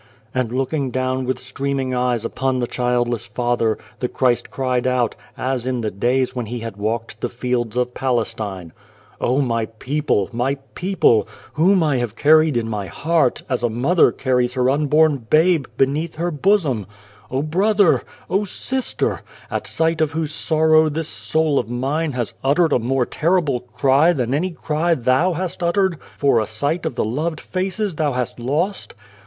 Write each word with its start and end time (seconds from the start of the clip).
And, 0.33 0.51
looking 0.51 0.89
down 0.89 1.25
with 1.25 1.39
streaming 1.39 1.93
eyes 1.93 2.25
upon 2.25 2.57
the 2.57 2.65
childless 2.65 3.27
father, 3.27 3.77
the 3.99 4.07
Christ 4.07 4.49
cried 4.49 4.87
out, 4.87 5.13
as 5.37 5.67
in 5.67 5.81
the 5.81 5.91
days 5.91 6.35
when 6.35 6.47
He 6.47 6.61
had 6.61 6.75
walked 6.75 7.21
the 7.21 7.29
fields 7.29 7.77
of 7.77 7.93
Palestine:" 7.93 8.73
O! 9.21 9.41
My 9.41 9.67
people! 9.67 10.27
My 10.33 10.55
people! 10.73 11.27
whom 11.53 11.83
I 11.83 11.97
have 11.97 12.15
carried 12.15 12.57
in 12.57 12.67
My 12.67 12.87
heart, 12.87 13.43
as 13.47 13.61
a 13.61 13.69
mother 13.69 14.11
carries 14.11 14.53
her 14.53 14.71
unborn 14.71 15.17
babe 15.29 15.67
beneath 15.77 16.15
her 16.15 16.31
bosom! 16.31 16.87
O 17.29 17.43
brother! 17.43 18.01
O 18.27 18.43
sister! 18.43 19.21
at 19.51 19.67
sight 19.67 20.01
of 20.01 20.13
whose 20.13 20.33
sorrow 20.33 20.89
this 20.89 21.09
soul 21.09 21.59
of 21.59 21.69
Mine 21.69 22.13
has 22.13 22.33
uttered 22.43 22.73
a 22.73 22.79
more 22.79 23.05
terrible 23.05 23.59
cry 23.59 24.13
than 24.13 24.33
any 24.33 24.49
211 24.49 24.63
The 24.63 24.65
Child, 24.65 24.65
the 24.65 24.81
Wise 24.81 24.97
Man 24.97 25.03
cry 25.03 25.03
thou 25.03 25.33
hast 25.39 25.61
uttered 25.61 25.97
for 26.17 26.39
a 26.39 26.47
sight 26.47 26.87
of 26.87 26.95
the 26.95 27.05
loved 27.05 27.39
faces 27.39 27.93
thou 27.93 28.13
hast 28.13 28.39
lost 28.39 28.95